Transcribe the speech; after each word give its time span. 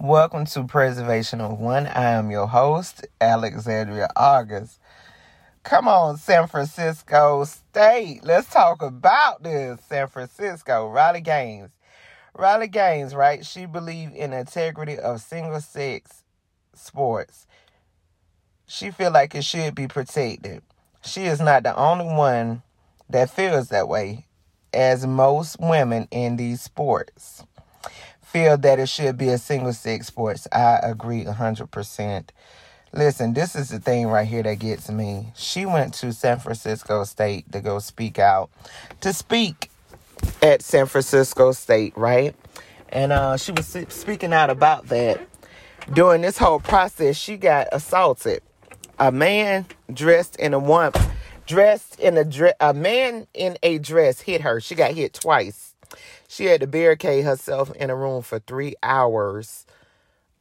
Welcome 0.00 0.44
to 0.46 0.62
Preservation 0.62 1.40
of 1.40 1.58
One. 1.58 1.88
I 1.88 2.12
am 2.12 2.30
your 2.30 2.46
host, 2.46 3.04
Alexandria 3.20 4.08
August. 4.14 4.78
Come 5.64 5.88
on, 5.88 6.18
San 6.18 6.46
Francisco 6.46 7.42
State. 7.42 8.20
Let's 8.22 8.48
talk 8.48 8.80
about 8.80 9.42
this. 9.42 9.80
San 9.80 10.06
Francisco, 10.06 10.88
Riley 10.88 11.20
Gaines. 11.20 11.70
Riley 12.32 12.68
Gaines, 12.68 13.12
right? 13.12 13.44
She 13.44 13.66
believed 13.66 14.14
in 14.14 14.32
integrity 14.32 14.96
of 14.96 15.20
single 15.20 15.60
sex 15.60 16.22
sports. 16.74 17.48
She 18.68 18.92
feel 18.92 19.10
like 19.10 19.34
it 19.34 19.42
should 19.42 19.74
be 19.74 19.88
protected. 19.88 20.62
She 21.04 21.24
is 21.24 21.40
not 21.40 21.64
the 21.64 21.74
only 21.74 22.04
one 22.04 22.62
that 23.10 23.30
feels 23.30 23.70
that 23.70 23.88
way, 23.88 24.26
as 24.72 25.04
most 25.04 25.58
women 25.58 26.06
in 26.12 26.36
these 26.36 26.62
sports 26.62 27.42
feel 28.28 28.58
that 28.58 28.78
it 28.78 28.88
should 28.88 29.16
be 29.16 29.28
a 29.28 29.38
single 29.38 29.72
sex 29.72 30.06
sports. 30.06 30.46
I 30.52 30.78
agree 30.82 31.24
100%. 31.24 32.28
Listen, 32.92 33.32
this 33.32 33.56
is 33.56 33.70
the 33.70 33.78
thing 33.78 34.06
right 34.06 34.28
here 34.28 34.42
that 34.42 34.58
gets 34.58 34.90
me. 34.90 35.32
She 35.34 35.64
went 35.64 35.94
to 35.94 36.12
San 36.12 36.38
Francisco 36.38 37.04
State 37.04 37.50
to 37.52 37.60
go 37.60 37.78
speak 37.78 38.18
out, 38.18 38.50
to 39.00 39.12
speak 39.14 39.70
at 40.42 40.62
San 40.62 40.86
Francisco 40.86 41.52
State, 41.52 41.96
right? 41.96 42.34
And 42.90 43.12
uh, 43.12 43.38
she 43.38 43.52
was 43.52 43.66
speaking 43.88 44.32
out 44.32 44.50
about 44.50 44.88
that. 44.88 45.26
During 45.92 46.20
this 46.20 46.36
whole 46.36 46.60
process, 46.60 47.16
she 47.16 47.38
got 47.38 47.68
assaulted. 47.72 48.42
A 48.98 49.10
man 49.10 49.64
dressed 49.92 50.36
in 50.36 50.52
a 50.52 50.58
one, 50.58 50.92
dressed 51.46 51.98
in 51.98 52.18
a 52.18 52.24
dress, 52.24 52.54
a 52.60 52.74
man 52.74 53.26
in 53.32 53.56
a 53.62 53.78
dress 53.78 54.20
hit 54.20 54.42
her. 54.42 54.60
She 54.60 54.74
got 54.74 54.92
hit 54.92 55.14
twice. 55.14 55.67
She 56.28 56.46
had 56.46 56.60
to 56.62 56.66
barricade 56.66 57.24
herself 57.24 57.74
in 57.76 57.90
a 57.90 57.96
room 57.96 58.22
for 58.22 58.38
three 58.40 58.74
hours 58.82 59.66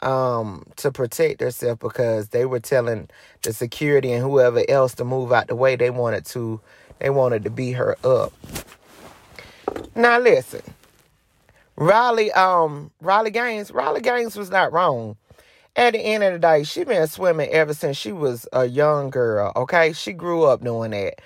um 0.02 0.64
to 0.76 0.92
protect 0.92 1.42
herself 1.42 1.80
because 1.80 2.30
they 2.30 2.46
were 2.46 2.60
telling 2.60 3.10
the 3.42 3.52
security 3.54 4.12
and 4.12 4.23
whoever 4.23 4.64
else 4.70 4.94
to 4.96 5.04
move 5.04 5.31
out 5.31 5.48
the 5.48 5.56
way. 5.56 5.76
They 5.76 5.90
wanted 5.90 6.26
to 6.28 6.62
they 7.00 7.09
wanted 7.09 7.44
to 7.46 7.50
beat 7.50 7.73
her 7.73 7.98
up. 8.04 8.34
Now 9.96 10.20
listen. 10.20 10.62
Riley 11.76 12.31
um 12.34 12.92
riley 13.02 13.31
gaines 13.31 13.72
riley 13.72 14.02
gaines 14.02 14.36
was 14.36 14.50
not 14.50 14.72
wrong. 14.72 15.18
At 15.76 15.94
the 15.94 16.00
end 16.00 16.24
of 16.24 16.34
the 16.34 16.40
day 16.40 16.64
she 16.64 16.84
been 16.84 17.08
swimming 17.08 17.50
ever 17.52 17.74
since 17.74 17.98
she 17.98 18.12
was 18.12 18.48
a 18.53 18.66
young 18.66 19.09
girl 19.09 19.52
okay? 19.56 19.94
She 19.94 20.14
grew 20.14 20.44
up 20.44 20.64
doing 20.64 20.92
that 20.92 21.22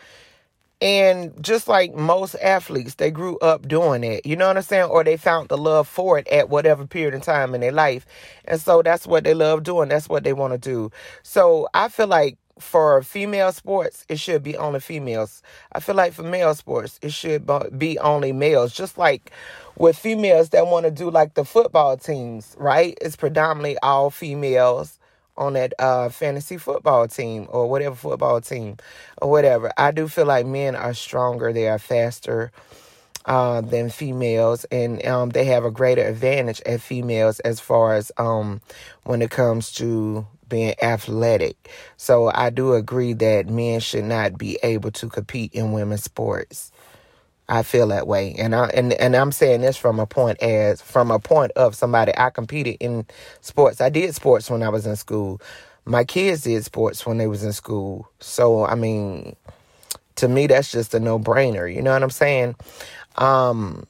and 0.82 1.32
just 1.44 1.68
like 1.68 1.94
most 1.94 2.36
athletes, 2.42 2.96
they 2.96 3.12
grew 3.12 3.38
up 3.40 3.68
doing 3.68 4.04
it. 4.04 4.26
You 4.26 4.36
know 4.36 4.48
what 4.48 4.58
I'm 4.58 4.64
saying? 4.64 4.90
Or 4.90 5.04
they 5.04 5.16
found 5.16 5.50
the 5.50 5.58
love 5.58 5.88
for 5.88 6.18
it 6.18 6.28
at 6.30 6.50
whatever 6.50 6.88
period 6.88 7.14
of 7.14 7.22
time 7.22 7.54
in 7.54 7.62
their 7.62 7.72
life. 7.72 8.06
And 8.46 8.60
so 8.60 8.82
that's 8.82 9.06
what 9.06 9.24
they 9.24 9.36
love 9.36 9.64
doing. 9.64 9.90
That's 9.90 10.10
what 10.10 10.24
they 10.24 10.34
want 10.34 10.54
to 10.54 10.58
do. 10.58 10.92
So 11.22 11.68
I 11.74 11.90
feel 11.90 12.08
like 12.08 12.38
for 12.60 13.02
female 13.04 13.52
sports, 13.52 14.06
it 14.10 14.20
should 14.20 14.44
be 14.44 14.58
only 14.58 14.80
females. 14.80 15.44
I 15.72 15.80
feel 15.80 15.96
like 15.96 16.14
for 16.14 16.24
male 16.24 16.56
sports, 16.56 17.00
it 17.02 17.12
should 17.12 17.50
be 17.78 18.00
only 18.00 18.32
males. 18.32 18.74
Just 18.74 18.98
like 18.98 19.32
with 19.78 19.98
females 19.98 20.50
that 20.50 20.68
want 20.68 20.86
to 20.86 20.92
do 20.92 21.12
like 21.12 21.36
the 21.36 21.46
football 21.46 21.98
teams, 21.98 22.56
right? 22.58 22.98
It's 23.02 23.16
predominantly 23.16 23.78
all 23.80 24.10
females 24.10 25.00
on 25.38 25.54
that 25.54 25.74
uh, 25.80 26.10
fantasy 26.10 26.58
football 26.58 27.08
team 27.08 27.48
or 27.50 27.70
whatever 27.70 27.96
football 27.96 28.42
team 28.42 28.78
or 29.22 29.30
whatever. 29.30 29.72
I 29.78 29.92
do 29.92 30.08
feel 30.08 30.26
like 30.26 30.46
men 30.46 30.76
are 30.76 30.94
stronger, 30.94 31.54
they 31.54 31.68
are 31.68 31.80
faster 31.80 32.52
uh, 33.26 33.62
than 33.62 33.90
females, 33.90 34.66
and 34.66 35.06
um, 35.06 35.30
they 35.30 35.46
have 35.46 35.64
a 35.64 35.72
greater 35.72 36.04
advantage 36.04 36.62
as 36.66 36.82
females 36.82 37.40
as 37.42 37.60
far 37.60 37.94
as 37.94 38.12
um, 38.18 38.62
when 39.04 39.22
it 39.22 39.30
comes 39.32 39.72
to 39.74 40.26
being 40.50 40.76
athletic. 40.82 41.70
So 41.98 42.32
I 42.34 42.50
do 42.50 42.74
agree 42.74 43.14
that 43.14 43.48
men 43.48 43.80
should 43.80 44.04
not 44.04 44.38
be 44.38 44.60
able 44.64 44.92
to 44.92 45.08
compete 45.10 45.54
in 45.54 45.72
women's 45.72 46.04
sports. 46.04 46.72
I 47.50 47.64
feel 47.64 47.88
that 47.88 48.08
way, 48.08 48.34
and 48.38 48.56
I 48.56 48.68
and 48.68 48.94
and 48.94 49.16
I'm 49.16 49.32
saying 49.32 49.62
this 49.62 49.76
from 49.76 50.00
a 50.00 50.06
point 50.06 50.42
as 50.42 50.82
from 50.82 51.12
a 51.12 51.20
point 51.20 51.52
of 51.58 51.76
somebody 51.76 52.14
I 52.18 52.30
competed 52.30 52.78
in 52.80 53.06
sports. 53.42 53.82
I 53.82 53.90
did 53.90 54.16
sports 54.16 54.50
when 54.50 54.64
I 54.64 54.70
was 54.70 54.86
in 54.86 54.96
school. 54.96 55.42
My 55.84 56.04
kids 56.04 56.44
did 56.44 56.64
sports 56.64 57.06
when 57.06 57.18
they 57.18 57.28
was 57.28 57.44
in 57.44 57.52
school. 57.52 58.10
So 58.20 58.66
I 58.66 58.76
mean, 58.76 59.36
to 60.16 60.28
me, 60.28 60.48
that's 60.48 60.72
just 60.72 60.94
a 60.94 61.00
no 61.00 61.20
brainer. 61.20 61.74
You 61.74 61.82
know 61.82 61.92
what 61.92 62.04
I'm 62.04 62.10
saying? 62.10 62.56
Um. 63.18 63.86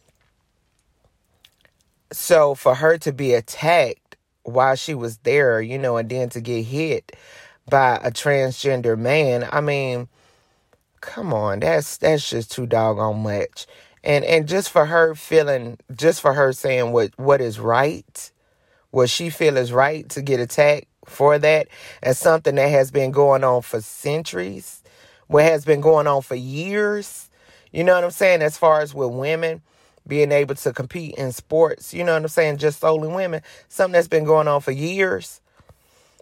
So 2.12 2.56
for 2.56 2.74
her 2.76 2.98
to 3.00 3.14
be 3.14 3.34
attacked 3.34 4.18
while 4.44 4.76
she 4.76 4.96
was 4.96 5.18
there, 5.20 5.62
you 5.62 5.78
know, 5.78 5.98
and 5.98 6.10
then 6.10 6.30
to 6.30 6.42
get 6.42 6.64
hit 6.64 7.12
by 7.70 7.98
a 7.98 8.12
transgender 8.12 8.98
man, 8.98 9.48
I 9.52 9.62
mean 9.62 10.08
come 11.02 11.34
on, 11.34 11.60
that's 11.60 11.98
that's 11.98 12.30
just 12.30 12.52
too 12.52 12.66
doggone 12.66 13.22
much. 13.22 13.68
And 14.04 14.24
and 14.24 14.48
just 14.48 14.70
for 14.70 14.86
her 14.86 15.14
feeling, 15.16 15.78
just 15.94 16.22
for 16.22 16.34
her 16.34 16.54
saying 16.54 16.92
what 16.92 17.12
what 17.20 17.42
is 17.42 17.60
right, 17.60 18.32
what 18.92 19.10
she 19.10 19.30
feel 19.30 19.58
is 19.58 19.74
right 19.74 20.08
to 20.10 20.22
get 20.22 20.40
attacked 20.40 20.86
for 21.06 21.38
that, 21.40 21.68
and 22.02 22.16
something 22.16 22.56
that 22.56 22.70
has 22.70 22.92
been 22.92 23.12
going 23.12 23.44
on 23.44 23.62
for 23.64 23.82
centuries, 23.82 24.82
what 25.28 25.44
has 25.44 25.66
been 25.66 25.82
going 25.82 26.08
on 26.08 26.22
for 26.22 26.36
years. 26.36 27.30
You 27.72 27.84
know 27.84 27.96
what 27.96 28.04
I'm 28.04 28.12
saying? 28.12 28.42
As 28.42 28.58
far 28.58 28.82
as 28.82 28.94
with 28.94 29.12
women 29.12 29.62
being 30.08 30.32
able 30.32 30.56
to 30.56 30.74
compete 30.74 31.16
in 31.16 31.32
sports, 31.32 31.94
you 31.94 32.04
know 32.04 32.14
what 32.14 32.24
I'm 32.24 32.28
saying? 32.28 32.58
Just 32.58 32.80
solely 32.80 33.08
women, 33.08 33.42
something 33.70 33.94
that's 33.94 34.08
been 34.08 34.26
going 34.26 34.48
on 34.48 34.62
for 34.62 34.72
years. 34.72 35.42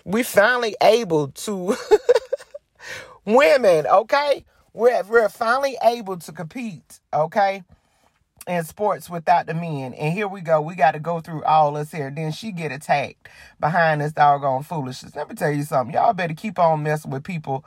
We 0.06 0.24
finally 0.24 0.76
able 0.82 1.30
to 1.30 1.76
women, 3.26 3.88
okay? 3.88 4.46
We're 4.80 5.04
we're 5.04 5.30
finally 5.30 5.78
able 5.84 6.18
to 6.18 6.32
compete, 6.32 7.02
okay, 7.14 7.64
in 8.48 8.64
sports 8.64 9.10
without 9.10 9.46
the 9.46 9.54
men. 9.54 9.94
And 9.94 10.14
here 10.14 10.28
we 10.28 10.40
go. 10.40 10.62
We 10.62 10.74
got 10.76 10.92
to 10.92 11.00
go 11.00 11.20
through 11.20 11.44
all 11.44 11.74
this 11.74 11.92
here. 11.92 12.10
Then 12.10 12.32
she 12.32 12.54
get 12.54 12.72
attacked 12.72 13.28
behind 13.60 14.00
this 14.00 14.14
doggone 14.14 14.64
foolishness. 14.64 15.16
Let 15.16 15.28
me 15.28 15.36
tell 15.36 15.52
you 15.52 15.64
something. 15.64 15.94
Y'all 15.94 16.14
better 16.14 16.34
keep 16.34 16.58
on 16.58 16.82
messing 16.82 17.12
with 17.12 17.26
people. 17.26 17.66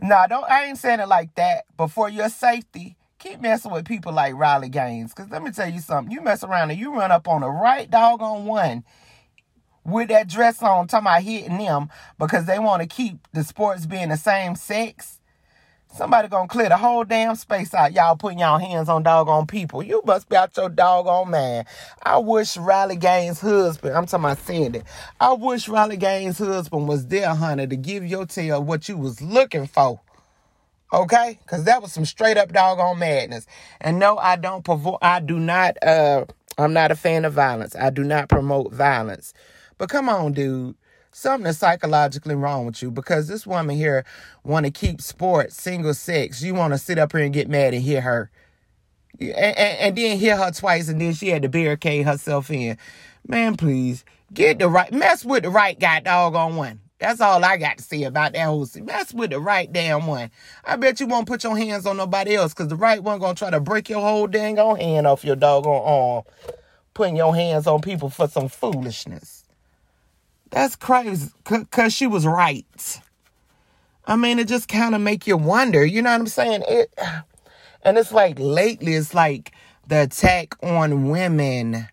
Nah, 0.00 0.26
don't 0.26 0.50
I 0.50 0.64
ain't 0.64 0.78
saying 0.78 1.00
it 1.00 1.08
like 1.08 1.34
that. 1.34 1.64
But 1.76 1.88
for 1.88 2.08
your 2.08 2.30
safety, 2.30 2.96
keep 3.18 3.42
messing 3.42 3.70
with 3.70 3.84
people 3.84 4.12
like 4.12 4.34
Riley 4.34 4.70
Gaines. 4.70 5.12
Cause 5.12 5.28
let 5.30 5.42
me 5.42 5.50
tell 5.50 5.70
you 5.70 5.80
something. 5.80 6.10
You 6.10 6.22
mess 6.22 6.42
around 6.42 6.70
and 6.70 6.80
you 6.80 6.94
run 6.94 7.12
up 7.12 7.28
on 7.28 7.42
the 7.42 7.50
right 7.50 7.90
doggone 7.90 8.46
one 8.46 8.82
with 9.84 10.08
that 10.08 10.26
dress 10.28 10.62
on, 10.62 10.86
talking 10.86 11.06
about 11.06 11.22
hitting 11.22 11.58
them 11.58 11.90
because 12.18 12.46
they 12.46 12.58
want 12.58 12.80
to 12.80 12.88
keep 12.88 13.28
the 13.34 13.44
sports 13.44 13.84
being 13.84 14.08
the 14.08 14.16
same 14.16 14.54
sex 14.54 15.19
Somebody 15.92 16.28
gonna 16.28 16.46
clear 16.46 16.68
the 16.68 16.76
whole 16.76 17.02
damn 17.02 17.34
space 17.34 17.74
out. 17.74 17.92
Y'all 17.92 18.16
putting 18.16 18.38
y'all 18.38 18.58
hands 18.58 18.88
on 18.88 19.02
doggone 19.02 19.46
people. 19.46 19.82
You 19.82 20.02
must 20.04 20.28
be 20.28 20.36
out 20.36 20.56
your 20.56 20.68
doggone 20.68 21.30
man. 21.30 21.64
I 22.02 22.18
wish 22.18 22.56
Riley 22.56 22.96
Gaines' 22.96 23.40
husband, 23.40 23.96
I'm 23.96 24.06
talking 24.06 24.24
about 24.24 24.38
Sandy. 24.38 24.82
I 25.18 25.32
wish 25.32 25.68
Riley 25.68 25.96
Gaines' 25.96 26.38
husband 26.38 26.86
was 26.86 27.06
there, 27.08 27.34
honey, 27.34 27.66
to 27.66 27.76
give 27.76 28.06
your 28.06 28.24
tail 28.24 28.62
what 28.62 28.88
you 28.88 28.96
was 28.96 29.20
looking 29.20 29.66
for. 29.66 30.00
Okay? 30.92 31.38
Cause 31.46 31.64
that 31.64 31.82
was 31.82 31.92
some 31.92 32.04
straight 32.04 32.36
up 32.36 32.52
doggone 32.52 32.98
madness. 32.98 33.46
And 33.80 33.98
no, 33.98 34.16
I 34.16 34.36
don't 34.36 34.64
provoke 34.64 34.98
I 35.02 35.20
do 35.20 35.38
not 35.38 35.76
uh 35.82 36.24
I'm 36.56 36.72
not 36.72 36.92
a 36.92 36.96
fan 36.96 37.24
of 37.24 37.32
violence. 37.32 37.74
I 37.74 37.90
do 37.90 38.04
not 38.04 38.28
promote 38.28 38.72
violence. 38.72 39.34
But 39.76 39.88
come 39.88 40.08
on, 40.08 40.32
dude 40.32 40.76
something 41.12 41.48
is 41.48 41.58
psychologically 41.58 42.34
wrong 42.34 42.66
with 42.66 42.82
you 42.82 42.90
because 42.90 43.28
this 43.28 43.46
woman 43.46 43.76
here 43.76 44.04
want 44.44 44.66
to 44.66 44.72
keep 44.72 45.00
sports 45.00 45.60
single 45.60 45.94
sex. 45.94 46.42
You 46.42 46.54
want 46.54 46.72
to 46.72 46.78
sit 46.78 46.98
up 46.98 47.12
here 47.12 47.22
and 47.22 47.34
get 47.34 47.48
mad 47.48 47.74
and 47.74 47.82
hear 47.82 48.00
her. 48.00 48.30
And, 49.18 49.30
and, 49.30 49.78
and, 49.78 49.96
then 49.98 50.18
hear 50.18 50.36
her 50.36 50.50
twice 50.50 50.88
and 50.88 51.00
then 51.00 51.12
she 51.12 51.28
had 51.28 51.42
to 51.42 51.48
barricade 51.48 52.06
herself 52.06 52.50
in. 52.50 52.78
Man, 53.26 53.56
please 53.56 54.04
get 54.32 54.58
the 54.58 54.68
right, 54.68 54.92
mess 54.92 55.24
with 55.24 55.42
the 55.42 55.50
right 55.50 55.78
guy 55.78 56.00
doggone 56.00 56.56
one. 56.56 56.80
That's 57.00 57.20
all 57.20 57.42
I 57.42 57.56
got 57.56 57.78
to 57.78 57.84
say 57.84 58.02
about 58.04 58.34
that 58.34 58.44
whole. 58.44 58.66
Mess 58.82 59.14
with 59.14 59.30
the 59.30 59.40
right 59.40 59.70
damn 59.72 60.06
one. 60.06 60.30
I 60.64 60.76
bet 60.76 61.00
you 61.00 61.06
won't 61.06 61.26
put 61.26 61.42
your 61.42 61.56
hands 61.56 61.86
on 61.86 61.96
nobody 61.96 62.34
else 62.34 62.52
because 62.52 62.68
the 62.68 62.76
right 62.76 63.02
one 63.02 63.18
gonna 63.18 63.34
try 63.34 63.48
to 63.50 63.60
break 63.60 63.88
your 63.88 64.02
whole 64.02 64.26
dang 64.26 64.58
on 64.58 64.76
hand 64.76 65.06
off 65.06 65.24
your 65.24 65.36
doggone 65.36 65.82
arm. 65.82 66.24
Putting 66.92 67.16
your 67.16 67.34
hands 67.34 67.66
on 67.66 67.80
people 67.80 68.10
for 68.10 68.28
some 68.28 68.48
foolishness. 68.48 69.39
That's 70.50 70.76
crazy 70.76 71.30
because 71.44 71.92
she 71.92 72.06
was 72.06 72.26
right. 72.26 73.00
I 74.06 74.16
mean, 74.16 74.38
it 74.38 74.48
just 74.48 74.68
kind 74.68 74.94
of 74.94 75.00
make 75.00 75.26
you 75.26 75.36
wonder. 75.36 75.84
You 75.84 76.02
know 76.02 76.10
what 76.10 76.20
I'm 76.20 76.26
saying? 76.26 76.64
It, 76.68 76.92
and 77.82 77.96
it's 77.96 78.12
like 78.12 78.38
lately, 78.38 78.94
it's 78.94 79.14
like 79.14 79.52
the 79.86 80.02
attack 80.02 80.54
on 80.62 81.08
women 81.08 81.88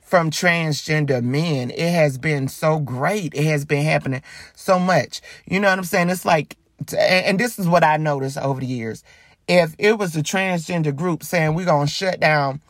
from 0.00 0.30
transgender 0.30 1.22
men. 1.22 1.70
It 1.70 1.90
has 1.90 2.18
been 2.18 2.48
so 2.48 2.78
great. 2.78 3.34
It 3.34 3.44
has 3.44 3.64
been 3.64 3.84
happening 3.84 4.22
so 4.54 4.78
much. 4.78 5.20
You 5.46 5.60
know 5.60 5.68
what 5.68 5.78
I'm 5.78 5.84
saying? 5.84 6.10
It's 6.10 6.24
like, 6.24 6.56
and 6.96 7.38
this 7.38 7.58
is 7.58 7.68
what 7.68 7.84
I 7.84 7.96
noticed 7.96 8.38
over 8.38 8.60
the 8.60 8.66
years. 8.66 9.04
If 9.48 9.74
it 9.78 9.98
was 9.98 10.16
a 10.16 10.22
transgender 10.22 10.94
group 10.94 11.22
saying 11.22 11.54
we're 11.54 11.66
gonna 11.66 11.86
shut 11.86 12.18
down 12.18 12.60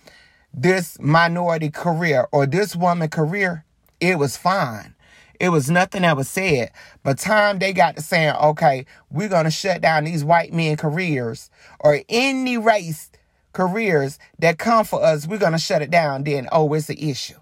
this 0.52 0.98
minority 1.00 1.70
career 1.70 2.26
or 2.32 2.46
this 2.46 2.76
woman 2.76 3.08
career, 3.08 3.64
it 4.00 4.18
was 4.18 4.36
fine. 4.36 4.94
It 5.40 5.50
was 5.50 5.70
nothing 5.70 6.02
that 6.02 6.16
was 6.16 6.28
said. 6.28 6.70
But 7.02 7.18
time 7.18 7.58
they 7.58 7.72
got 7.72 7.96
to 7.96 8.02
saying, 8.02 8.34
okay, 8.36 8.86
we're 9.10 9.28
gonna 9.28 9.50
shut 9.50 9.80
down 9.80 10.04
these 10.04 10.24
white 10.24 10.52
men 10.52 10.76
careers 10.76 11.50
or 11.80 12.00
any 12.08 12.58
race 12.58 13.10
careers 13.52 14.18
that 14.38 14.58
come 14.58 14.84
for 14.84 15.02
us, 15.02 15.26
we're 15.26 15.38
gonna 15.38 15.58
shut 15.58 15.82
it 15.82 15.90
down. 15.90 16.24
Then 16.24 16.48
oh, 16.52 16.72
it's 16.74 16.86
the 16.86 17.10
issue. 17.10 17.40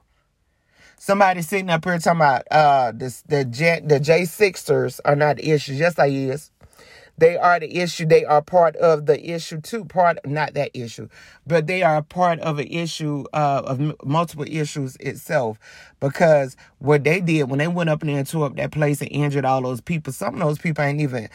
Somebody 0.98 1.42
sitting 1.42 1.70
up 1.70 1.84
here 1.84 1.98
talking 1.98 2.18
about 2.20 2.44
uh 2.50 2.92
the 2.92 3.44
J 3.44 3.80
the 3.84 4.00
J 4.00 4.24
Sixers 4.24 5.00
are 5.04 5.16
not 5.16 5.36
the 5.36 5.50
issue. 5.50 5.74
Yes, 5.74 5.98
I 5.98 6.06
is. 6.06 6.50
They 7.18 7.36
are 7.36 7.60
the 7.60 7.76
issue. 7.76 8.06
They 8.06 8.24
are 8.24 8.42
part 8.42 8.76
of 8.76 9.06
the 9.06 9.30
issue 9.30 9.60
too. 9.60 9.84
Part 9.84 10.18
not 10.26 10.54
that 10.54 10.70
issue, 10.74 11.08
but 11.46 11.66
they 11.66 11.82
are 11.82 12.02
part 12.02 12.40
of 12.40 12.58
an 12.58 12.66
issue 12.66 13.24
uh, 13.32 13.62
of 13.64 13.94
multiple 14.04 14.46
issues 14.48 14.96
itself. 14.96 15.58
Because 16.00 16.56
what 16.78 17.04
they 17.04 17.20
did 17.20 17.44
when 17.44 17.58
they 17.58 17.68
went 17.68 17.90
up 17.90 18.00
there 18.00 18.18
and 18.18 18.26
tore 18.26 18.46
up 18.46 18.56
that 18.56 18.72
place 18.72 19.00
and 19.00 19.10
injured 19.12 19.44
all 19.44 19.62
those 19.62 19.80
people, 19.80 20.12
some 20.12 20.34
of 20.34 20.40
those 20.40 20.58
people 20.58 20.84
ain't 20.84 21.00
even 21.00 21.28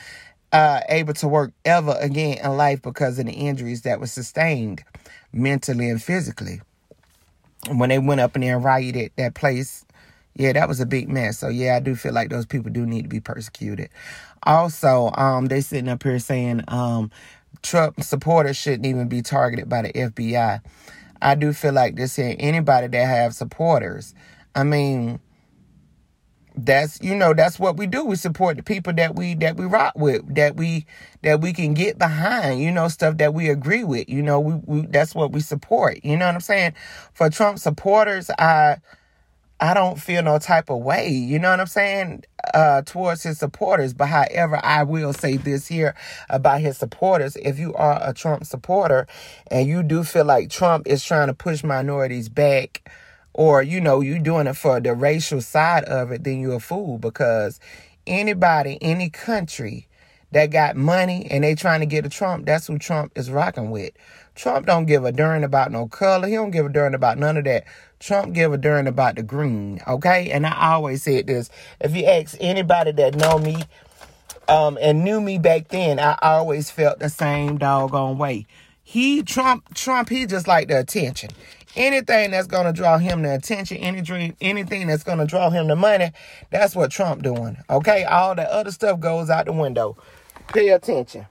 uh, 0.52 0.82
able 0.90 1.14
to 1.14 1.28
work 1.28 1.54
ever 1.66 1.96
again 2.00 2.38
in 2.44 2.58
life 2.58 2.82
because 2.82 3.18
of 3.20 3.26
the 3.26 3.32
injuries 3.32 3.84
that 3.84 4.00
were 4.00 4.08
sustained 4.08 4.84
mentally 5.32 5.90
and 5.90 6.02
physically. 6.02 6.62
When 7.70 7.90
they 7.90 8.00
went 8.00 8.22
up 8.22 8.36
in 8.36 8.42
there 8.42 8.56
and 8.56 8.66
rioted 8.66 9.12
that 9.18 9.34
place, 9.34 9.86
yeah, 10.36 10.54
that 10.54 10.68
was 10.68 10.80
a 10.80 10.86
big 10.86 11.10
mess. 11.10 11.38
So 11.40 11.50
yeah, 11.50 11.76
I 11.76 11.80
do 11.80 11.96
feel 11.96 12.14
like 12.14 12.30
those 12.30 12.46
people 12.46 12.72
do 12.72 12.86
need 12.86 13.04
to 13.04 13.10
be 13.10 13.20
persecuted. 13.20 13.90
Also, 14.44 15.12
um, 15.16 15.48
they 15.48 15.62
sitting 15.62 15.90
up 15.90 16.04
here 16.04 16.20
saying 16.20 16.64
um, 16.70 17.12
Trump 17.62 18.02
supporters 18.02 18.58
shouldn't 18.58 18.86
even 18.86 19.10
be 19.10 19.22
targeted 19.22 19.68
by 19.68 19.84
the 19.84 19.94
FBI. 19.94 20.62
I 21.22 21.36
do 21.36 21.52
feel 21.54 21.74
like 21.74 21.96
this 21.96 22.16
here 22.16 22.36
anybody 22.40 22.88
that 22.88 23.06
have 23.06 23.34
supporters. 23.34 24.14
I 24.56 24.64
mean, 24.64 25.20
that's 26.56 27.02
you 27.02 27.16
know 27.16 27.34
that's 27.34 27.60
what 27.60 27.78
we 27.78 27.88
do. 27.88 28.04
We 28.06 28.16
support 28.16 28.58
the 28.58 28.64
people 28.64 28.94
that 28.94 29.16
we 29.16 29.36
that 29.36 29.58
we 29.58 29.66
rock 29.66 29.94
with, 29.96 30.36
that 30.36 30.56
we 30.56 30.86
that 31.24 31.42
we 31.42 31.54
can 31.54 31.74
get 31.74 31.98
behind. 31.98 32.62
You 32.62 32.72
know, 32.72 32.88
stuff 32.88 33.18
that 33.18 33.34
we 33.34 33.50
agree 33.50 33.84
with. 33.84 34.10
You 34.10 34.22
know, 34.22 34.40
we, 34.40 34.54
we 34.66 34.88
that's 34.88 35.14
what 35.16 35.32
we 35.32 35.42
support. 35.42 36.00
You 36.04 36.18
know 36.18 36.26
what 36.26 36.36
I'm 36.36 36.42
saying? 36.42 36.74
For 37.14 37.30
Trump 37.30 37.60
supporters, 37.60 38.30
I 38.40 38.78
I 39.62 39.74
don't 39.74 40.00
feel 40.00 40.24
no 40.24 40.40
type 40.40 40.70
of 40.70 40.80
way, 40.80 41.10
you 41.10 41.38
know 41.38 41.50
what 41.50 41.60
I'm 41.60 41.68
saying, 41.68 42.24
uh, 42.54 42.82
towards 42.84 43.24
his 43.24 43.40
supporters. 43.40 43.94
But 43.94 44.08
however, 44.08 44.60
I 44.64 44.84
will 44.84 45.12
say 45.12 45.36
this 45.36 45.68
here 45.68 45.96
about 46.30 46.62
his 46.62 46.78
supporters. 46.78 47.36
If 47.36 47.60
you 47.60 47.74
are 47.76 48.00
a 48.02 48.14
Trump 48.14 48.46
supporter 48.46 49.06
and 49.52 49.68
you 49.68 49.84
do 49.84 50.04
feel 50.06 50.24
like 50.24 50.50
Trump 50.50 50.88
is 50.88 51.04
trying 51.04 51.28
to 51.28 51.34
push 51.34 51.64
minorities 51.64 52.30
back, 52.30 52.90
or 53.34 53.62
you 53.62 53.82
know, 53.82 54.00
you 54.00 54.20
doing 54.20 54.48
it 54.48 54.56
for 54.56 54.80
the 54.80 54.94
racial 54.94 55.42
side 55.42 55.84
of 55.86 56.12
it, 56.12 56.24
then 56.24 56.40
you're 56.40 56.56
a 56.56 56.60
fool 56.60 56.98
because 56.98 57.60
anybody, 58.08 58.78
any 58.82 59.10
country 59.10 59.88
that 60.32 60.52
got 60.52 60.76
money 60.76 61.28
and 61.30 61.44
they 61.44 61.56
trying 61.56 61.80
to 61.82 61.86
get 61.86 62.06
a 62.06 62.10
Trump, 62.10 62.46
that's 62.46 62.68
who 62.68 62.78
Trump 62.78 63.12
is 63.16 63.30
rocking 63.30 63.72
with. 63.72 63.92
Trump 64.40 64.66
don't 64.66 64.86
give 64.86 65.04
a 65.04 65.12
darn 65.12 65.44
about 65.44 65.70
no 65.70 65.86
color. 65.86 66.26
He 66.26 66.36
don't 66.36 66.52
give 66.52 66.66
a 66.66 66.70
darn 66.70 66.96
about 66.96 67.18
none 67.18 67.36
of 67.36 67.44
that. 67.44 67.66
Trump 68.00 68.32
give 68.32 68.54
a 68.54 68.58
darn 68.58 68.88
about 68.88 69.16
the 69.18 69.22
green, 69.22 69.82
okay? 69.86 70.32
And 70.32 70.48
I 70.48 70.72
always 70.72 71.04
said 71.04 71.28
this. 71.28 71.50
If 71.82 71.94
you 71.94 72.06
ask 72.06 72.38
anybody 72.40 72.94
that 72.94 73.16
know 73.16 73.38
me 73.38 73.58
um, 74.48 74.78
and 74.82 75.04
knew 75.04 75.20
me 75.20 75.40
back 75.40 75.68
then, 75.68 76.00
I 76.00 76.18
always 76.22 76.72
felt 76.72 77.00
the 77.00 77.10
same 77.10 77.58
doggone 77.58 78.18
way. 78.18 78.48
He 78.82 79.24
Trump 79.24 79.76
Trump 79.76 80.08
he 80.08 80.26
just 80.26 80.48
like 80.48 80.70
the 80.70 80.80
attention. 80.80 81.32
Anything 81.76 82.32
that's 82.32 82.48
gonna 82.48 82.72
draw 82.72 82.98
him 82.98 83.24
the 83.24 83.36
attention, 83.36 83.76
any 83.76 84.00
dream, 84.02 84.38
anything 84.40 84.88
that's 84.88 85.04
gonna 85.04 85.26
draw 85.26 85.50
him 85.50 85.68
the 85.68 85.76
money, 85.76 86.14
that's 86.50 86.78
what 86.78 86.92
Trump 86.92 87.24
doing. 87.24 87.58
Okay, 87.70 88.06
all 88.06 88.36
the 88.36 88.50
other 88.50 88.72
stuff 88.72 89.02
goes 89.02 89.30
out 89.30 89.48
the 89.48 89.52
window. 89.52 89.98
Pay 90.48 90.70
attention. 90.70 91.26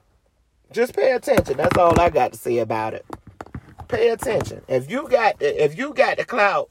Just 0.71 0.95
pay 0.95 1.11
attention. 1.13 1.57
That's 1.57 1.77
all 1.77 1.99
I 1.99 2.09
got 2.09 2.33
to 2.33 2.37
say 2.37 2.59
about 2.59 2.93
it. 2.93 3.05
Pay 3.87 4.09
attention. 4.09 4.61
If 4.67 4.89
you 4.89 5.07
got 5.09 5.37
if 5.39 5.77
you 5.77 5.93
got 5.93 6.17
the 6.17 6.25
clout, 6.25 6.69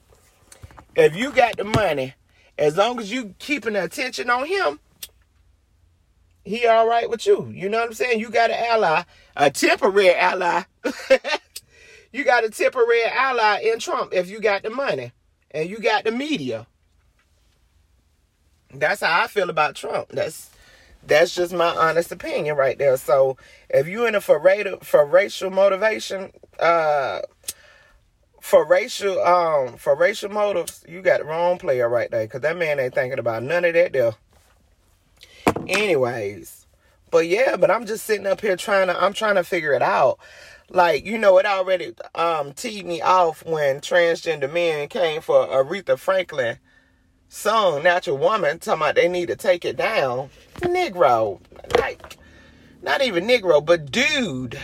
if 0.94 1.16
you 1.16 1.32
got 1.32 1.56
the 1.56 1.64
money, 1.64 2.14
as 2.56 2.76
long 2.76 3.00
as 3.00 3.10
you 3.10 3.34
keeping 3.38 3.74
attention 3.74 4.30
on 4.30 4.46
him, 4.46 4.78
he 6.44 6.66
all 6.66 6.86
right 6.86 7.10
with 7.10 7.26
you. 7.26 7.50
You 7.52 7.68
know 7.68 7.78
what 7.78 7.88
I'm 7.88 7.94
saying? 7.94 8.20
You 8.20 8.30
got 8.30 8.50
an 8.50 8.56
ally, 8.58 9.02
a 9.36 9.50
temporary 9.50 10.14
ally. 10.14 10.62
you 12.12 12.24
got 12.24 12.44
a 12.44 12.50
temporary 12.50 13.04
ally 13.04 13.60
in 13.60 13.80
Trump 13.80 14.14
if 14.14 14.30
you 14.30 14.40
got 14.40 14.62
the 14.62 14.70
money 14.70 15.12
and 15.50 15.68
you 15.68 15.78
got 15.78 16.04
the 16.04 16.12
media. 16.12 16.66
That's 18.72 19.00
how 19.00 19.22
I 19.22 19.26
feel 19.26 19.50
about 19.50 19.74
Trump. 19.74 20.10
That's 20.10 20.50
that's 21.08 21.34
just 21.34 21.52
my 21.52 21.74
honest 21.74 22.12
opinion 22.12 22.56
right 22.56 22.78
there. 22.78 22.96
So 22.96 23.36
if 23.68 23.88
you 23.88 24.06
in 24.06 24.14
it 24.14 24.22
for 24.22 24.38
racial 24.38 24.78
for 24.80 25.04
racial 25.04 25.50
motivation, 25.50 26.32
uh 26.60 27.20
for 28.40 28.66
racial 28.66 29.20
um 29.22 29.76
for 29.76 29.96
racial 29.96 30.30
motives, 30.30 30.84
you 30.88 31.02
got 31.02 31.20
the 31.20 31.24
wrong 31.24 31.58
player 31.58 31.88
right 31.88 32.10
there. 32.10 32.26
Cause 32.28 32.42
that 32.42 32.56
man 32.56 32.78
ain't 32.78 32.94
thinking 32.94 33.18
about 33.18 33.42
none 33.42 33.64
of 33.64 33.74
that 33.74 33.92
there. 33.92 34.14
Anyways. 35.66 36.66
But 37.10 37.26
yeah, 37.26 37.56
but 37.56 37.70
I'm 37.70 37.86
just 37.86 38.04
sitting 38.04 38.26
up 38.26 38.40
here 38.40 38.56
trying 38.56 38.88
to 38.88 39.02
I'm 39.02 39.14
trying 39.14 39.36
to 39.36 39.44
figure 39.44 39.72
it 39.72 39.82
out. 39.82 40.18
Like, 40.70 41.06
you 41.06 41.16
know, 41.16 41.38
it 41.38 41.46
already 41.46 41.94
um 42.14 42.52
teed 42.52 42.84
me 42.84 43.00
off 43.00 43.44
when 43.46 43.80
transgender 43.80 44.52
men 44.52 44.88
came 44.88 45.22
for 45.22 45.46
Aretha 45.46 45.98
Franklin 45.98 46.58
song 47.28 47.82
Natural 47.82 48.16
Woman 48.16 48.58
talking 48.58 48.82
about 48.82 48.94
they 48.94 49.08
need 49.08 49.28
to 49.28 49.36
take 49.36 49.64
it 49.64 49.76
down. 49.76 50.30
Negro. 50.60 51.40
Like 51.78 52.16
not 52.82 53.02
even 53.02 53.26
Negro, 53.26 53.64
but 53.64 53.90
dude. 53.90 54.58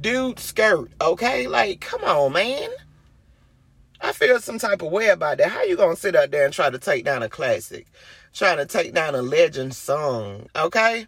Dude 0.00 0.40
skirt, 0.40 0.90
okay? 1.00 1.46
Like, 1.46 1.80
come 1.80 2.02
on, 2.02 2.32
man. 2.32 2.70
I 4.00 4.12
feel 4.12 4.40
some 4.40 4.58
type 4.58 4.82
of 4.82 4.90
way 4.90 5.10
about 5.10 5.38
that. 5.38 5.50
How 5.50 5.62
you 5.62 5.76
gonna 5.76 5.94
sit 5.94 6.16
out 6.16 6.32
there 6.32 6.44
and 6.44 6.52
try 6.52 6.70
to 6.70 6.78
take 6.78 7.04
down 7.04 7.22
a 7.22 7.28
classic? 7.28 7.86
Trying 8.34 8.56
to 8.56 8.66
take 8.66 8.94
down 8.94 9.14
a 9.14 9.22
legend 9.22 9.76
song, 9.76 10.48
okay? 10.56 11.06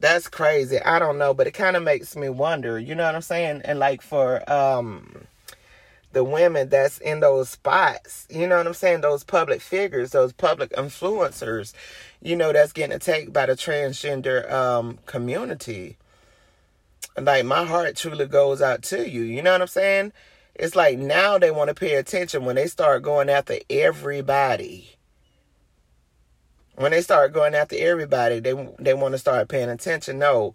That's 0.00 0.26
crazy. 0.28 0.80
I 0.80 0.98
don't 0.98 1.18
know, 1.18 1.34
but 1.34 1.46
it 1.46 1.52
kind 1.52 1.76
of 1.76 1.84
makes 1.84 2.16
me 2.16 2.28
wonder, 2.28 2.78
you 2.78 2.96
know 2.96 3.04
what 3.04 3.14
I'm 3.14 3.22
saying? 3.22 3.62
And 3.64 3.78
like 3.78 4.02
for 4.02 4.50
um 4.50 5.27
the 6.18 6.24
women 6.24 6.68
that's 6.68 6.98
in 6.98 7.20
those 7.20 7.48
spots, 7.48 8.26
you 8.28 8.44
know 8.48 8.56
what 8.56 8.66
I'm 8.66 8.74
saying? 8.74 9.02
Those 9.02 9.22
public 9.22 9.60
figures, 9.60 10.10
those 10.10 10.32
public 10.32 10.70
influencers, 10.70 11.72
you 12.20 12.34
know, 12.34 12.52
that's 12.52 12.72
getting 12.72 12.96
attacked 12.96 13.32
by 13.32 13.46
the 13.46 13.52
transgender 13.52 14.50
um, 14.50 14.98
community. 15.06 15.96
Like, 17.16 17.44
my 17.44 17.64
heart 17.64 17.94
truly 17.94 18.26
goes 18.26 18.60
out 18.60 18.82
to 18.84 19.08
you. 19.08 19.22
You 19.22 19.42
know 19.42 19.52
what 19.52 19.60
I'm 19.60 19.68
saying? 19.68 20.12
It's 20.56 20.74
like 20.74 20.98
now 20.98 21.38
they 21.38 21.52
want 21.52 21.68
to 21.68 21.74
pay 21.74 21.94
attention 21.94 22.44
when 22.44 22.56
they 22.56 22.66
start 22.66 23.04
going 23.04 23.30
after 23.30 23.58
everybody. 23.70 24.97
When 26.78 26.92
they 26.92 27.00
start 27.00 27.32
going 27.32 27.56
after 27.56 27.74
everybody, 27.76 28.38
they 28.38 28.52
they 28.78 28.94
want 28.94 29.10
to 29.10 29.18
start 29.18 29.48
paying 29.48 29.68
attention. 29.68 30.20
No, 30.20 30.54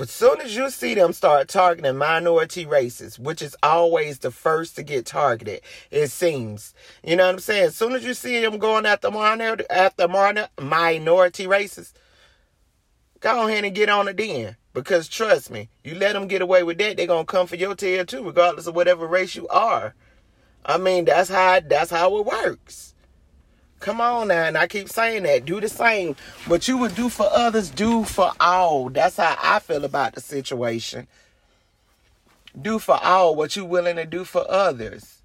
as 0.00 0.10
soon 0.10 0.40
as 0.40 0.56
you 0.56 0.68
see 0.70 0.94
them 0.94 1.12
start 1.12 1.46
targeting 1.46 1.96
minority 1.96 2.66
races, 2.66 3.16
which 3.16 3.40
is 3.40 3.56
always 3.62 4.18
the 4.18 4.32
first 4.32 4.74
to 4.74 4.82
get 4.82 5.06
targeted, 5.06 5.60
it 5.92 6.08
seems. 6.08 6.74
You 7.04 7.14
know 7.14 7.26
what 7.26 7.34
I'm 7.34 7.38
saying? 7.38 7.66
As 7.66 7.76
soon 7.76 7.92
as 7.92 8.04
you 8.04 8.12
see 8.12 8.40
them 8.40 8.58
going 8.58 8.86
after 8.86 9.08
minority 9.12 9.62
after 9.70 10.08
minority 10.60 11.46
races, 11.46 11.94
go 13.20 13.46
ahead 13.46 13.64
and 13.64 13.72
get 13.72 13.88
on 13.88 14.08
it 14.08 14.16
then. 14.16 14.56
Because 14.74 15.06
trust 15.06 15.48
me, 15.48 15.68
you 15.84 15.94
let 15.94 16.14
them 16.14 16.26
get 16.26 16.42
away 16.42 16.64
with 16.64 16.78
that, 16.78 16.96
they're 16.96 17.06
gonna 17.06 17.24
come 17.24 17.46
for 17.46 17.54
your 17.54 17.76
tail 17.76 18.04
too, 18.04 18.24
regardless 18.24 18.66
of 18.66 18.74
whatever 18.74 19.06
race 19.06 19.36
you 19.36 19.46
are. 19.46 19.94
I 20.66 20.78
mean, 20.78 21.04
that's 21.04 21.30
how 21.30 21.60
that's 21.60 21.92
how 21.92 22.16
it 22.16 22.26
works. 22.26 22.91
Come 23.82 24.00
on 24.00 24.28
now, 24.28 24.44
and 24.44 24.56
I 24.56 24.68
keep 24.68 24.88
saying 24.88 25.24
that. 25.24 25.44
Do 25.44 25.60
the 25.60 25.68
same. 25.68 26.14
What 26.46 26.68
you 26.68 26.78
would 26.78 26.94
do 26.94 27.08
for 27.08 27.26
others, 27.32 27.68
do 27.68 28.04
for 28.04 28.30
all. 28.38 28.88
That's 28.88 29.16
how 29.16 29.36
I 29.42 29.58
feel 29.58 29.84
about 29.84 30.14
the 30.14 30.20
situation. 30.20 31.08
Do 32.60 32.78
for 32.78 32.96
all 33.02 33.34
what 33.34 33.56
you're 33.56 33.64
willing 33.64 33.96
to 33.96 34.06
do 34.06 34.22
for 34.24 34.48
others. 34.48 35.22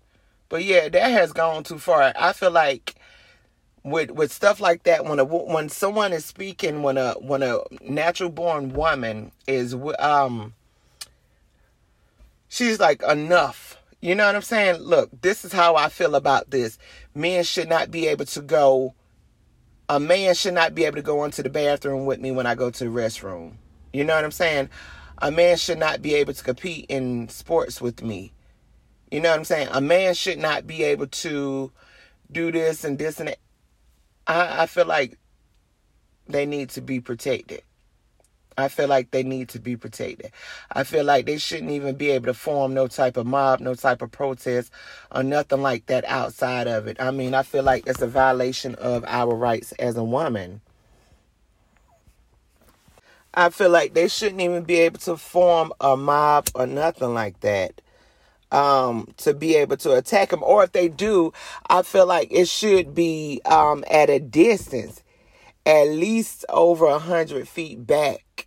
But 0.49 0.63
yeah, 0.63 0.89
that 0.89 1.11
has 1.11 1.33
gone 1.33 1.65
too 1.65 1.77
far. 1.77 2.11
I 2.15 2.33
feel 2.33 2.49
like 2.49 2.95
with 3.83 4.09
with 4.09 4.31
stuff 4.31 4.59
like 4.59 4.81
that, 4.83 5.05
when 5.05 5.19
a 5.19 5.25
when 5.25 5.69
someone 5.69 6.11
is 6.11 6.25
speaking, 6.25 6.81
when 6.81 6.97
a 6.97 7.13
when 7.13 7.43
a 7.43 7.59
natural 7.81 8.31
born 8.31 8.73
woman 8.73 9.33
is 9.45 9.75
um, 9.99 10.55
she's 12.49 12.79
like 12.79 13.03
enough 13.03 13.66
you 14.01 14.13
know 14.15 14.25
what 14.25 14.35
I'm 14.35 14.41
saying? 14.41 14.81
Look, 14.81 15.09
this 15.21 15.43
is 15.43 15.51
how 15.51 15.75
I 15.75 15.89
feel 15.89 16.15
about 16.15 16.51
this. 16.51 16.77
Men 17.15 17.43
should 17.43 17.67
not 17.67 17.89
be 17.89 18.07
able 18.07 18.25
to 18.25 18.41
go, 18.41 18.93
a 19.89 19.99
man 19.99 20.35
should 20.35 20.53
not 20.53 20.75
be 20.75 20.85
able 20.85 20.97
to 20.97 21.01
go 21.01 21.23
into 21.23 21.41
the 21.41 21.49
bathroom 21.49 22.05
with 22.05 22.19
me 22.19 22.31
when 22.31 22.45
I 22.45 22.55
go 22.55 22.69
to 22.69 22.83
the 22.83 22.89
restroom. 22.89 23.55
You 23.93 24.03
know 24.03 24.15
what 24.15 24.23
I'm 24.23 24.31
saying? 24.31 24.69
A 25.19 25.31
man 25.31 25.57
should 25.57 25.79
not 25.79 26.01
be 26.01 26.13
able 26.15 26.33
to 26.33 26.43
compete 26.43 26.85
in 26.89 27.27
sports 27.29 27.81
with 27.81 28.03
me. 28.03 28.33
You 29.09 29.21
know 29.21 29.31
what 29.31 29.39
I'm 29.39 29.45
saying? 29.45 29.69
A 29.71 29.81
man 29.81 30.13
should 30.13 30.37
not 30.37 30.67
be 30.67 30.83
able 30.83 31.07
to 31.07 31.71
do 32.31 32.51
this 32.51 32.83
and 32.83 32.99
this 32.99 33.19
and 33.19 33.29
that. 33.29 33.39
I, 34.27 34.63
I 34.63 34.65
feel 34.67 34.85
like 34.85 35.17
they 36.27 36.45
need 36.45 36.69
to 36.71 36.81
be 36.81 36.99
protected. 36.99 37.63
I 38.59 38.69
feel 38.69 38.87
like 38.87 39.11
they 39.11 39.21
need 39.21 39.49
to 39.49 39.59
be 39.59 39.77
protected. 39.77 40.31
I 40.71 40.83
feel 40.83 41.05
like 41.05 41.27
they 41.27 41.37
shouldn't 41.37 41.69
even 41.69 41.95
be 41.95 42.09
able 42.09 42.25
to 42.25 42.33
form 42.33 42.73
no 42.73 42.87
type 42.87 43.15
of 43.15 43.27
mob, 43.27 43.59
no 43.59 43.75
type 43.75 44.01
of 44.01 44.11
protest, 44.11 44.71
or 45.11 45.21
nothing 45.21 45.61
like 45.61 45.85
that 45.85 46.03
outside 46.05 46.67
of 46.67 46.87
it. 46.87 46.97
I 46.99 47.11
mean, 47.11 47.35
I 47.35 47.43
feel 47.43 47.63
like 47.63 47.85
it's 47.85 48.01
a 48.01 48.07
violation 48.07 48.73
of 48.75 49.05
our 49.05 49.35
rights 49.35 49.73
as 49.73 49.95
a 49.95 50.03
woman. 50.03 50.61
I 53.31 53.51
feel 53.51 53.69
like 53.69 53.93
they 53.93 54.07
shouldn't 54.07 54.41
even 54.41 54.63
be 54.63 54.77
able 54.77 54.99
to 55.01 55.17
form 55.17 55.71
a 55.79 55.95
mob 55.95 56.49
or 56.55 56.65
nothing 56.65 57.13
like 57.13 57.39
that 57.41 57.79
um, 58.51 59.13
to 59.17 59.35
be 59.35 59.55
able 59.55 59.77
to 59.77 59.93
attack 59.93 60.29
them. 60.29 60.41
Or 60.41 60.63
if 60.63 60.71
they 60.71 60.87
do, 60.87 61.31
I 61.69 61.83
feel 61.83 62.07
like 62.07 62.29
it 62.31 62.47
should 62.47 62.95
be 62.95 63.39
um, 63.45 63.83
at 63.91 64.09
a 64.09 64.19
distance, 64.19 65.03
at 65.67 65.83
least 65.89 66.45
over 66.49 66.87
a 66.87 66.97
hundred 66.97 67.47
feet 67.47 67.85
back. 67.85 68.46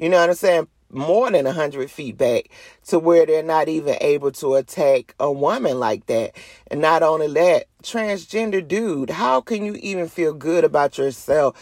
You 0.00 0.08
know 0.08 0.18
what 0.18 0.30
I'm 0.30 0.34
saying? 0.34 0.68
More 0.90 1.30
than 1.30 1.46
a 1.46 1.52
hundred 1.52 1.90
feet 1.90 2.16
back 2.16 2.48
to 2.86 2.98
where 2.98 3.26
they're 3.26 3.42
not 3.42 3.68
even 3.68 3.96
able 4.00 4.32
to 4.32 4.54
attack 4.54 5.14
a 5.20 5.30
woman 5.30 5.78
like 5.78 6.06
that. 6.06 6.34
And 6.68 6.80
not 6.80 7.02
only 7.02 7.28
that, 7.34 7.66
transgender 7.82 8.66
dude, 8.66 9.10
how 9.10 9.42
can 9.42 9.62
you 9.62 9.74
even 9.74 10.08
feel 10.08 10.32
good 10.32 10.64
about 10.64 10.96
yourself? 10.96 11.54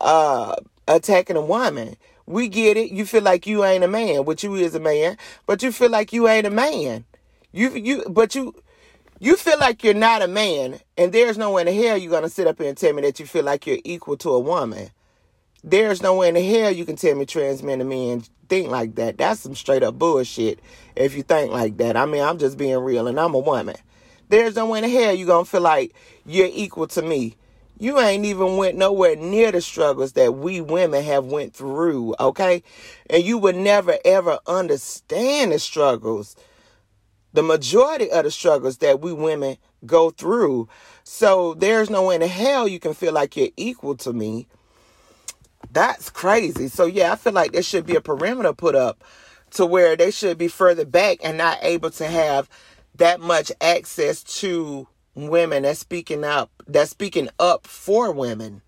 Uh, 0.00 0.56
attacking 0.88 1.36
a 1.36 1.42
woman. 1.42 1.96
We 2.24 2.48
get 2.48 2.78
it. 2.78 2.90
You 2.90 3.04
feel 3.04 3.22
like 3.22 3.46
you 3.46 3.64
ain't 3.64 3.84
a 3.84 3.88
man, 3.88 4.24
which 4.24 4.42
you 4.42 4.54
is 4.54 4.74
a 4.74 4.80
man, 4.80 5.18
but 5.44 5.62
you 5.62 5.70
feel 5.70 5.90
like 5.90 6.14
you 6.14 6.26
ain't 6.26 6.46
a 6.46 6.50
man. 6.50 7.04
You 7.52 7.70
you 7.70 8.04
but 8.08 8.34
you 8.34 8.54
you 9.20 9.36
feel 9.36 9.58
like 9.58 9.84
you're 9.84 9.94
not 9.94 10.22
a 10.22 10.28
man, 10.28 10.80
and 10.96 11.12
there's 11.12 11.36
no 11.36 11.52
way 11.52 11.62
in 11.62 11.82
hell 11.82 11.98
you're 11.98 12.10
gonna 12.10 12.28
sit 12.30 12.46
up 12.46 12.58
here 12.58 12.68
and 12.68 12.78
tell 12.78 12.94
me 12.94 13.02
that 13.02 13.20
you 13.20 13.26
feel 13.26 13.44
like 13.44 13.66
you're 13.66 13.78
equal 13.84 14.16
to 14.18 14.30
a 14.30 14.40
woman. 14.40 14.90
There's 15.64 16.02
no 16.02 16.14
way 16.14 16.28
in 16.28 16.34
the 16.34 16.42
hell 16.42 16.70
you 16.70 16.84
can 16.84 16.96
tell 16.96 17.14
me 17.14 17.26
trans 17.26 17.62
men 17.62 17.80
and 17.80 17.90
men 17.90 18.22
think 18.48 18.68
like 18.68 18.94
that. 18.94 19.18
That's 19.18 19.40
some 19.40 19.54
straight 19.54 19.82
up 19.82 19.98
bullshit 19.98 20.60
if 20.96 21.16
you 21.16 21.22
think 21.22 21.52
like 21.52 21.76
that. 21.78 21.96
I 21.96 22.06
mean, 22.06 22.22
I'm 22.22 22.38
just 22.38 22.56
being 22.56 22.78
real 22.78 23.06
and 23.08 23.18
I'm 23.18 23.34
a 23.34 23.38
woman. 23.38 23.76
There's 24.28 24.56
no 24.56 24.66
way 24.66 24.78
in 24.78 24.84
the 24.84 24.90
hell 24.90 25.14
you're 25.14 25.26
gonna 25.26 25.44
feel 25.44 25.60
like 25.60 25.94
you're 26.24 26.50
equal 26.52 26.86
to 26.88 27.02
me 27.02 27.36
you 27.80 28.00
ain't 28.00 28.24
even 28.24 28.56
went 28.56 28.76
nowhere 28.76 29.14
near 29.14 29.52
the 29.52 29.60
struggles 29.60 30.14
that 30.14 30.34
we 30.34 30.60
women 30.60 31.04
have 31.04 31.26
went 31.26 31.54
through, 31.54 32.14
okay? 32.18 32.62
And 33.08 33.22
you 33.22 33.38
would 33.38 33.54
never 33.54 33.98
ever 34.04 34.40
understand 34.46 35.52
the 35.52 35.60
struggles, 35.60 36.34
the 37.32 37.42
majority 37.42 38.10
of 38.10 38.24
the 38.24 38.32
struggles 38.32 38.78
that 38.78 39.00
we 39.00 39.12
women 39.12 39.58
go 39.86 40.10
through. 40.10 40.68
So 41.04 41.54
there's 41.54 41.88
no 41.88 42.06
way 42.06 42.16
in 42.16 42.20
the 42.20 42.26
hell 42.26 42.66
you 42.66 42.80
can 42.80 42.94
feel 42.94 43.12
like 43.12 43.36
you're 43.36 43.50
equal 43.56 43.96
to 43.98 44.12
me. 44.12 44.48
That's 45.72 46.10
crazy. 46.10 46.68
So 46.68 46.86
yeah, 46.86 47.12
I 47.12 47.16
feel 47.16 47.32
like 47.32 47.52
there 47.52 47.62
should 47.62 47.86
be 47.86 47.96
a 47.96 48.00
perimeter 48.00 48.52
put 48.52 48.74
up 48.74 49.04
to 49.52 49.66
where 49.66 49.96
they 49.96 50.10
should 50.10 50.38
be 50.38 50.48
further 50.48 50.84
back 50.84 51.18
and 51.22 51.38
not 51.38 51.58
able 51.62 51.90
to 51.90 52.06
have 52.06 52.48
that 52.96 53.20
much 53.20 53.52
access 53.60 54.22
to 54.22 54.88
women 55.14 55.64
that's 55.64 55.80
speaking 55.80 56.22
up 56.22 56.50
that's 56.66 56.90
speaking 56.90 57.28
up 57.38 57.66
for 57.66 58.12
women. 58.12 58.62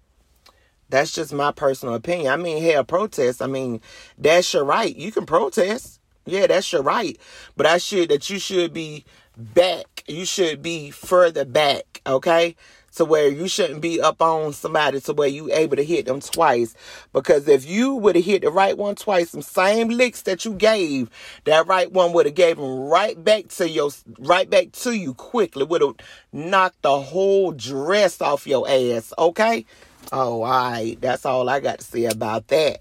That's 0.89 1.13
just 1.13 1.33
my 1.33 1.53
personal 1.53 1.95
opinion. 1.95 2.33
I 2.33 2.37
mean, 2.37 2.63
hell, 2.63 2.83
protest. 2.83 3.41
I 3.41 3.47
mean, 3.47 3.81
that's 4.19 4.53
your 4.53 4.65
right. 4.65 4.95
You 4.95 5.13
can 5.13 5.25
protest. 5.25 6.01
Yeah, 6.27 6.49
that's 6.49 6.73
your 6.73 6.83
right. 6.83 7.19
But 7.57 7.67
I 7.67 7.79
should 7.79 8.09
that 8.09 8.29
you 8.29 8.39
should 8.39 8.73
be 8.73 9.05
back. 9.37 10.03
You 10.09 10.25
should 10.25 10.63
be 10.63 10.91
further 10.91 11.45
back. 11.45 12.03
Okay 12.07 12.57
to 12.97 13.05
where 13.05 13.29
you 13.29 13.49
shouldn't 13.49 13.81
be 13.81 14.01
up 14.01 14.21
on 14.21 14.53
somebody 14.53 15.01
to 15.01 15.13
where 15.13 15.29
you 15.29 15.53
able 15.53 15.77
to 15.77 15.85
hit 15.85 16.07
them 16.07 16.21
twice. 16.21 16.75
Because 17.13 17.49
if 17.49 17.69
you 17.69 17.95
would 17.95 18.17
have 18.17 18.25
hit 18.25 18.43
the 18.43 18.51
right 18.51 18.77
one 18.77 18.95
twice, 18.95 19.31
some 19.31 19.43
same 19.43 19.89
licks 19.89 20.23
that 20.23 20.45
you 20.45 20.53
gave, 20.55 21.11
that 21.45 21.67
right 21.67 21.91
one 21.91 22.13
would 22.13 22.27
have 22.27 22.35
gave 22.35 22.57
them 22.57 22.81
right 22.81 23.23
back 23.23 23.49
to 23.49 23.69
your 23.69 23.91
right 24.19 24.49
back 24.49 24.73
to 24.73 24.93
you 24.93 25.15
quickly. 25.15 25.65
Would 25.65 25.83
have 25.83 25.97
knocked 26.33 26.83
the 26.83 27.01
whole 27.01 27.53
dress 27.53 28.21
off 28.21 28.47
your 28.47 28.69
ass. 28.69 29.13
Okay. 29.19 29.65
Oh, 30.13 30.43
all 30.43 30.71
right. 30.71 30.97
That's 31.01 31.25
all 31.27 31.49
I 31.49 31.61
got 31.61 31.79
to 31.79 31.85
say 31.85 32.07
about 32.07 32.49
that. 32.49 32.81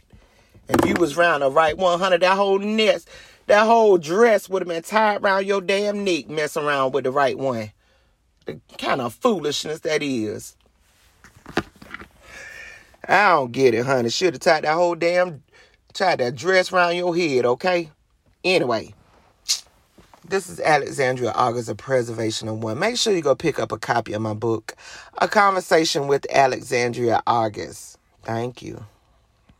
If 0.69 0.85
you 0.87 0.95
was 0.99 1.17
round 1.17 1.41
the 1.41 1.51
right 1.51 1.77
100, 1.77 2.21
that 2.21 2.35
whole 2.35 2.59
nest, 2.59 3.09
that 3.47 3.65
whole 3.65 3.97
dress 3.97 4.47
would 4.47 4.61
have 4.61 4.69
been 4.69 4.83
tied 4.83 5.23
around 5.23 5.47
your 5.47 5.61
damn 5.61 6.03
neck 6.03 6.29
messing 6.29 6.63
around 6.63 6.93
with 6.93 7.03
the 7.03 7.11
right 7.11 7.37
one 7.37 7.71
the 8.45 8.59
kind 8.77 9.01
of 9.01 9.13
foolishness 9.13 9.79
that 9.81 10.01
is. 10.03 10.55
I 13.07 13.29
don't 13.29 13.51
get 13.51 13.73
it, 13.73 13.85
honey. 13.85 14.09
Should 14.09 14.35
have 14.35 14.41
tied 14.41 14.63
that 14.63 14.75
whole 14.75 14.95
damn, 14.95 15.43
tied 15.93 16.19
that 16.19 16.35
dress 16.35 16.71
around 16.71 16.95
your 16.95 17.15
head, 17.15 17.45
okay? 17.45 17.89
Anyway, 18.43 18.93
this 20.27 20.47
is 20.49 20.59
Alexandria 20.59 21.31
August 21.31 21.69
of 21.69 21.77
Preservation 21.77 22.47
of 22.47 22.61
One. 22.61 22.77
Make 22.77 22.97
sure 22.97 23.13
you 23.15 23.21
go 23.21 23.35
pick 23.35 23.59
up 23.59 23.71
a 23.71 23.79
copy 23.79 24.13
of 24.13 24.21
my 24.21 24.35
book, 24.35 24.75
A 25.17 25.27
Conversation 25.27 26.07
with 26.07 26.27
Alexandria 26.31 27.23
August. 27.25 27.97
Thank 28.23 28.61
you. 28.61 28.85